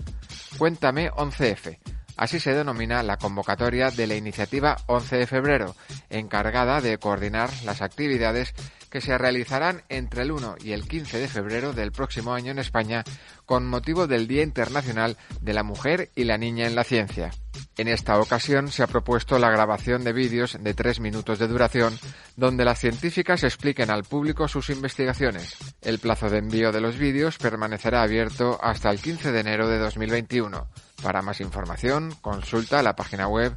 Cuéntame 0.57 1.11
11F. 1.11 1.77
Así 2.17 2.41
se 2.41 2.55
denomina 2.55 3.03
la 3.03 3.19
convocatoria 3.19 3.91
de 3.91 4.07
la 4.07 4.17
iniciativa 4.17 4.77
11 4.87 5.17
de 5.17 5.27
febrero, 5.27 5.77
encargada 6.09 6.81
de 6.81 6.99
coordinar 6.99 7.51
las 7.65 7.83
actividades 7.83 8.55
que 8.91 9.01
se 9.01 9.19
realizarán 9.19 9.83
entre 9.89 10.23
el 10.23 10.33
1 10.33 10.57
y 10.65 10.73
el 10.73 10.89
15 10.89 11.19
de 11.19 11.29
febrero 11.29 11.73
del 11.73 11.93
próximo 11.93 12.33
año 12.33 12.53
en 12.53 12.59
España 12.59 13.05
con 13.45 13.67
motivo 13.67 14.07
del 14.07 14.27
Día 14.27 14.43
Internacional 14.43 15.17
de 15.41 15.53
la 15.53 15.63
Mujer 15.63 16.11
y 16.15 16.25
la 16.25 16.39
Niña 16.39 16.67
en 16.67 16.75
la 16.75 16.85
Ciencia. 16.85 17.31
En 17.77 17.89
esta 17.89 18.19
ocasión 18.19 18.73
se 18.73 18.83
ha 18.83 18.87
propuesto 18.87 19.39
la 19.39 19.51
grabación 19.51 20.03
de 20.03 20.15
vídeos 20.15 20.57
de 20.59 20.73
tres 20.73 21.01
minutos 21.01 21.39
de 21.39 21.47
duración 21.47 21.99
donde 22.37 22.65
las 22.65 22.79
científicas 22.81 23.45
expliquen 23.45 23.91
al 23.91 24.05
público 24.05 24.49
sus 24.49 24.71
investigaciones. 24.71 25.57
El 25.83 25.99
plazo 25.99 26.31
de 26.31 26.39
envío 26.39 26.73
de 26.73 26.81
los 26.81 26.97
vídeos 26.97 27.37
permanecerá 27.37 28.03
abierto 28.03 28.59
hasta 28.63 28.91
el 28.91 29.01
15 29.01 29.31
de 29.31 29.41
enero 29.41 29.69
de 29.69 29.79
2021. 29.79 30.69
Para 31.03 31.23
más 31.23 31.41
información, 31.41 32.15
consulta 32.21 32.83
la 32.83 32.97
página 32.97 33.29
web 33.29 33.57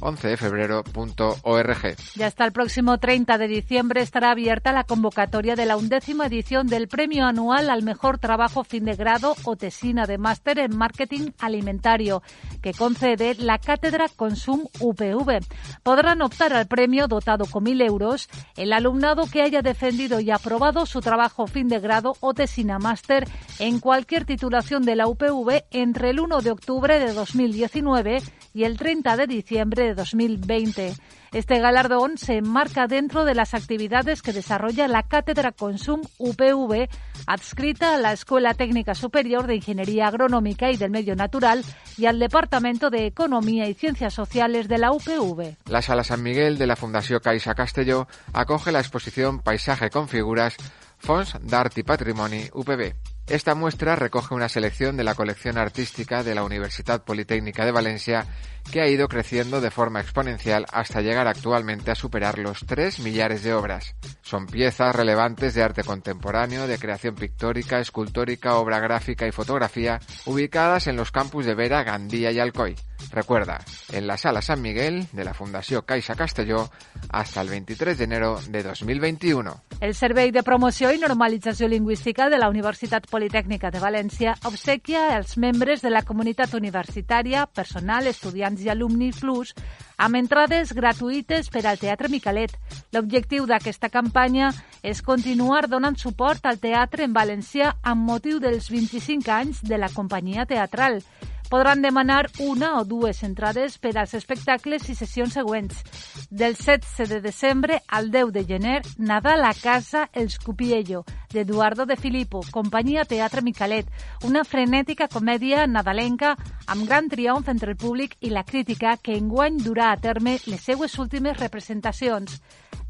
11defebrero.org. 0.00 1.96
Ya 2.16 2.26
hasta 2.26 2.44
el 2.44 2.52
próximo 2.52 2.98
30 2.98 3.38
de 3.38 3.48
diciembre 3.48 4.02
estará 4.02 4.30
abierta 4.30 4.72
la 4.72 4.84
convocatoria 4.84 5.56
de 5.56 5.66
la 5.66 5.76
undécima 5.76 6.26
edición 6.26 6.66
del 6.66 6.88
Premio 6.88 7.26
Anual 7.26 7.70
al 7.70 7.82
Mejor 7.82 8.18
Trabajo 8.18 8.64
Fin 8.64 8.84
de 8.84 8.96
Grado 8.96 9.36
o 9.44 9.56
Tesina 9.56 10.06
de 10.06 10.18
Máster 10.18 10.58
en 10.58 10.76
Marketing 10.76 11.30
Alimentario, 11.38 12.22
que 12.62 12.72
concede 12.72 13.34
la 13.36 13.58
Cátedra 13.58 14.06
Consum 14.08 14.64
UPV. 14.80 15.40
Podrán 15.82 16.22
optar 16.22 16.52
al 16.52 16.66
premio 16.66 17.06
dotado 17.08 17.44
con 17.46 17.64
1.000 17.64 17.86
euros 17.86 18.28
el 18.56 18.72
alumnado 18.72 19.26
que 19.26 19.42
haya 19.42 19.62
defendido 19.62 20.20
y 20.20 20.30
aprobado 20.30 20.86
su 20.86 21.00
trabajo 21.00 21.46
fin 21.46 21.68
de 21.68 21.80
grado 21.80 22.16
o 22.20 22.34
tesina 22.34 22.78
máster 22.78 23.28
en 23.58 23.80
cualquier 23.80 24.24
titulación 24.24 24.82
de 24.82 24.96
la 24.96 25.06
UPV 25.06 25.64
entre 25.70 26.10
el 26.10 26.20
1 26.20 26.40
de 26.40 26.50
octubre 26.50 26.98
de 26.98 27.12
2019 27.12 28.22
y 28.52 28.64
el 28.64 28.76
30 28.76 29.16
de 29.16 29.26
diciembre 29.26 29.84
de 29.84 29.94
2020. 29.94 30.94
Este 31.32 31.60
galardón 31.60 32.18
se 32.18 32.38
enmarca 32.38 32.88
dentro 32.88 33.24
de 33.24 33.34
las 33.34 33.54
actividades 33.54 34.20
que 34.20 34.32
desarrolla 34.32 34.88
la 34.88 35.04
Cátedra 35.04 35.52
Consum 35.52 36.02
UPV, 36.18 36.88
adscrita 37.26 37.94
a 37.94 37.98
la 37.98 38.12
Escuela 38.12 38.54
Técnica 38.54 38.94
Superior 38.94 39.46
de 39.46 39.56
Ingeniería 39.56 40.08
Agronómica 40.08 40.70
y 40.72 40.76
del 40.76 40.90
Medio 40.90 41.14
Natural 41.14 41.64
y 41.96 42.06
al 42.06 42.18
Departamento 42.18 42.90
de 42.90 43.06
Economía 43.06 43.68
y 43.68 43.74
Ciencias 43.74 44.14
Sociales 44.14 44.66
de 44.66 44.78
la 44.78 44.90
UPV. 44.90 45.56
La 45.66 45.82
Sala 45.82 46.02
San 46.02 46.22
Miguel 46.22 46.58
de 46.58 46.66
la 46.66 46.74
Fundación 46.74 47.20
Caixa 47.20 47.54
Castelló 47.54 48.08
acoge 48.32 48.72
la 48.72 48.80
exposición 48.80 49.38
Paisaje 49.38 49.90
con 49.90 50.08
figuras 50.08 50.56
Fons 50.98 51.36
d'Art 51.42 51.78
y 51.78 51.82
Patrimoni 51.82 52.48
UPB. 52.52 52.94
Esta 53.30 53.54
muestra 53.54 53.94
recoge 53.94 54.34
una 54.34 54.48
selección 54.48 54.96
de 54.96 55.04
la 55.04 55.14
colección 55.14 55.56
artística 55.56 56.24
de 56.24 56.34
la 56.34 56.42
Universidad 56.42 57.04
Politécnica 57.04 57.64
de 57.64 57.70
Valencia 57.70 58.26
que 58.72 58.80
ha 58.80 58.88
ido 58.88 59.06
creciendo 59.06 59.60
de 59.60 59.70
forma 59.70 60.00
exponencial 60.00 60.66
hasta 60.72 61.00
llegar 61.00 61.28
actualmente 61.28 61.92
a 61.92 61.94
superar 61.94 62.40
los 62.40 62.66
3 62.66 62.98
millares 62.98 63.44
de 63.44 63.54
obras. 63.54 63.94
Son 64.22 64.46
piezas 64.46 64.96
relevantes 64.96 65.54
de 65.54 65.62
arte 65.62 65.84
contemporáneo, 65.84 66.66
de 66.66 66.78
creación 66.78 67.14
pictórica, 67.14 67.78
escultórica, 67.78 68.56
obra 68.56 68.80
gráfica 68.80 69.28
y 69.28 69.32
fotografía, 69.32 70.00
ubicadas 70.26 70.88
en 70.88 70.96
los 70.96 71.12
campus 71.12 71.46
de 71.46 71.54
Vera, 71.54 71.84
Gandía 71.84 72.32
y 72.32 72.40
Alcoy. 72.40 72.74
Recuerda, 73.12 73.58
en 73.92 74.06
la 74.06 74.18
Sala 74.18 74.42
San 74.42 74.60
Miguel 74.60 75.06
de 75.12 75.24
la 75.24 75.34
Fundación 75.34 75.82
Caixa 75.86 76.14
Castelló 76.14 76.70
hasta 77.10 77.40
el 77.40 77.48
23 77.48 77.96
de 77.96 78.04
enero 78.04 78.40
de 78.50 78.62
2021. 78.62 79.64
El 79.80 79.94
Servei 79.94 80.30
de 80.30 80.42
Promoció 80.42 80.92
i 80.92 80.98
Normalització 81.00 81.66
Lingüística 81.66 82.28
de 82.28 82.38
la 82.38 82.50
Universitat 82.50 83.06
Politécnica 83.06 83.19
de 83.28 83.80
València 83.80 84.34
obsequia 84.48 85.16
als 85.16 85.36
membres 85.36 85.82
de 85.82 85.90
la 85.90 86.02
comunitat 86.02 86.54
universitària, 86.54 87.46
personal, 87.46 88.06
estudiants 88.06 88.62
i 88.62 88.70
alumni 88.70 89.10
plus 89.12 89.54
amb 89.98 90.16
entrades 90.16 90.72
gratuïtes 90.72 91.50
per 91.50 91.66
al 91.66 91.78
Teatre 91.78 92.08
Micalet. 92.08 92.54
L'objectiu 92.92 93.46
d'aquesta 93.46 93.90
campanya 93.90 94.52
és 94.82 95.02
continuar 95.02 95.68
donant 95.68 95.96
suport 95.96 96.46
al 96.46 96.58
teatre 96.58 97.04
en 97.04 97.12
valencià 97.12 97.74
amb 97.82 98.08
motiu 98.08 98.40
dels 98.40 98.70
25 98.70 99.28
anys 99.30 99.60
de 99.62 99.76
la 99.76 99.90
companyia 99.92 100.46
teatral. 100.46 101.02
Podran 101.50 101.82
demanar 101.82 102.30
una 102.38 102.78
o 102.78 102.84
dues 102.84 103.24
entrades 103.26 103.76
per 103.82 103.96
als 103.98 104.14
espectacles 104.14 104.86
i 104.88 104.94
sessions 104.94 105.34
següents. 105.34 105.82
Del 106.30 106.54
16 106.54 107.10
de 107.10 107.20
desembre 107.20 107.80
al 107.88 108.12
10 108.14 108.30
de 108.32 108.44
gener, 108.46 108.82
Nadal 108.96 109.44
a 109.44 109.52
casa 109.52 110.08
El 110.12 110.30
Scupiello, 110.30 111.04
d'Eduardo 111.34 111.86
de 111.86 111.96
Filippo, 111.96 112.40
companyia 112.52 113.04
Teatre 113.04 113.42
Micalet, 113.42 113.90
una 114.24 114.44
frenètica 114.44 115.10
comèdia 115.10 115.66
nadalenca 115.66 116.36
amb 116.66 116.86
gran 116.86 117.10
triomf 117.10 117.50
entre 117.50 117.74
el 117.74 117.76
públic 117.76 118.14
i 118.20 118.30
la 118.30 118.44
crítica 118.44 118.96
que 118.96 119.18
enguany 119.18 119.58
durà 119.58 119.90
a 119.90 119.98
terme 119.98 120.38
les 120.46 120.62
seues 120.62 120.98
últimes 121.02 121.36
representacions. 121.42 122.40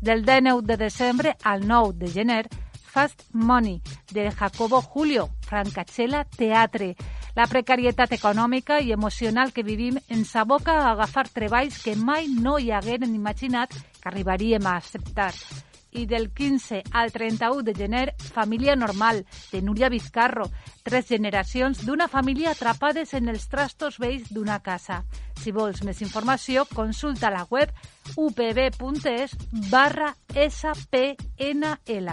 Del 0.00 0.26
19 0.26 0.66
de 0.68 0.76
desembre 0.76 1.36
al 1.42 1.66
9 1.66 1.96
de 1.96 2.12
gener, 2.12 2.44
Fast 2.90 3.22
Money, 3.32 3.80
de 4.10 4.30
Jacobo 4.32 4.82
Julio, 4.82 5.30
Francachela 5.46 6.24
Teatre. 6.24 6.96
La 7.38 7.46
precarietat 7.46 8.12
econòmica 8.18 8.80
i 8.80 8.92
emocional 8.92 9.54
que 9.54 9.66
vivim 9.66 9.98
ens 10.08 10.34
aboca 10.36 10.80
a 10.80 10.92
agafar 10.92 11.28
treballs 11.28 11.82
que 11.84 11.96
mai 11.96 12.28
no 12.28 12.58
hi 12.58 12.70
hagueren 12.74 13.14
imaginat 13.14 13.74
que 13.74 14.08
arribaríem 14.10 14.66
a 14.66 14.76
acceptar 14.76 15.32
i 15.92 16.06
del 16.06 16.30
15 16.30 16.82
al 16.92 17.12
31 17.12 17.62
de 17.62 17.74
gener, 17.74 18.14
Família 18.18 18.76
Normal, 18.76 19.26
de 19.52 19.62
Núria 19.62 19.88
Vizcarro. 19.88 20.50
Tres 20.82 21.08
generacions 21.08 21.84
d'una 21.84 22.08
família 22.08 22.52
atrapades 22.52 23.14
en 23.14 23.28
els 23.28 23.48
trastos 23.48 23.98
vells 23.98 24.30
d'una 24.32 24.60
casa. 24.62 25.02
Si 25.40 25.52
vols 25.52 25.82
més 25.84 26.00
informació, 26.02 26.66
consulta 26.74 27.30
la 27.30 27.46
web 27.50 27.70
upb.es 28.16 29.36
barra 29.70 30.14
spnl. 30.34 32.10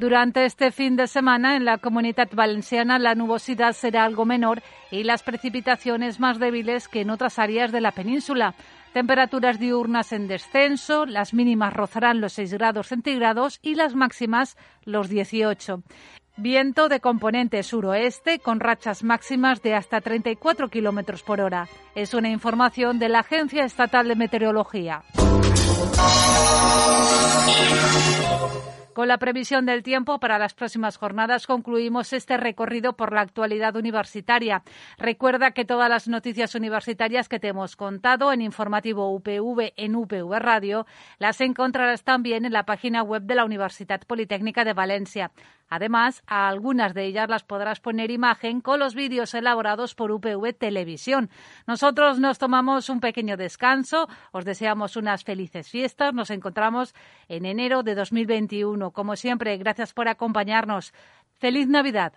Durante 0.00 0.46
este 0.46 0.72
fin 0.72 0.96
de 0.96 1.06
semana 1.06 1.56
en 1.56 1.66
la 1.66 1.76
comunidad 1.76 2.30
valenciana 2.32 2.98
la 2.98 3.14
nubosidad 3.14 3.74
será 3.74 4.04
algo 4.04 4.24
menor 4.24 4.62
y 4.90 5.02
las 5.02 5.22
precipitaciones 5.22 6.18
más 6.18 6.38
débiles 6.38 6.88
que 6.88 7.02
en 7.02 7.10
otras 7.10 7.38
áreas 7.38 7.70
de 7.70 7.82
la 7.82 7.92
península. 7.92 8.54
Temperaturas 8.94 9.60
diurnas 9.60 10.12
en 10.12 10.26
descenso, 10.26 11.04
las 11.04 11.34
mínimas 11.34 11.74
rozarán 11.74 12.22
los 12.22 12.32
6 12.32 12.54
grados 12.54 12.86
centígrados 12.86 13.58
y 13.60 13.74
las 13.74 13.94
máximas 13.94 14.56
los 14.86 15.10
18. 15.10 15.82
Viento 16.38 16.88
de 16.88 17.00
componente 17.00 17.62
suroeste 17.62 18.38
con 18.38 18.58
rachas 18.58 19.04
máximas 19.04 19.60
de 19.60 19.74
hasta 19.74 20.00
34 20.00 20.70
kilómetros 20.70 21.22
por 21.22 21.42
hora. 21.42 21.68
Es 21.94 22.14
una 22.14 22.30
información 22.30 22.98
de 22.98 23.10
la 23.10 23.18
Agencia 23.18 23.66
Estatal 23.66 24.08
de 24.08 24.16
Meteorología. 24.16 25.02
Con 28.94 29.06
la 29.06 29.18
previsión 29.18 29.66
del 29.66 29.84
tiempo 29.84 30.18
para 30.18 30.38
las 30.38 30.54
próximas 30.54 30.96
jornadas 30.96 31.46
concluimos 31.46 32.12
este 32.12 32.36
recorrido 32.36 32.96
por 32.96 33.12
la 33.12 33.20
actualidad 33.20 33.76
universitaria. 33.76 34.62
Recuerda 34.98 35.52
que 35.52 35.64
todas 35.64 35.88
las 35.88 36.08
noticias 36.08 36.56
universitarias 36.56 37.28
que 37.28 37.38
te 37.38 37.48
hemos 37.48 37.76
contado 37.76 38.32
en 38.32 38.42
informativo 38.42 39.14
UPV 39.14 39.74
en 39.76 39.94
UPV 39.94 40.38
Radio 40.40 40.86
las 41.18 41.40
encontrarás 41.40 42.02
también 42.02 42.44
en 42.44 42.52
la 42.52 42.66
página 42.66 43.04
web 43.04 43.22
de 43.22 43.36
la 43.36 43.44
Universidad 43.44 44.00
Politécnica 44.00 44.64
de 44.64 44.72
Valencia. 44.72 45.30
Además, 45.70 46.22
a 46.26 46.48
algunas 46.48 46.92
de 46.92 47.06
ellas 47.06 47.30
las 47.30 47.44
podrás 47.44 47.80
poner 47.80 48.10
imagen 48.10 48.60
con 48.60 48.80
los 48.80 48.94
vídeos 48.94 49.32
elaborados 49.34 49.94
por 49.94 50.10
UPV 50.10 50.52
Televisión. 50.52 51.30
Nosotros 51.66 52.18
nos 52.18 52.38
tomamos 52.38 52.90
un 52.90 53.00
pequeño 53.00 53.36
descanso, 53.36 54.08
os 54.32 54.44
deseamos 54.44 54.96
unas 54.96 55.24
felices 55.24 55.70
fiestas, 55.70 56.12
nos 56.12 56.30
encontramos 56.30 56.94
en 57.28 57.46
enero 57.46 57.82
de 57.82 57.94
2021. 57.94 58.90
Como 58.90 59.14
siempre, 59.14 59.56
gracias 59.56 59.94
por 59.94 60.08
acompañarnos. 60.08 60.92
Feliz 61.38 61.68
Navidad. 61.68 62.14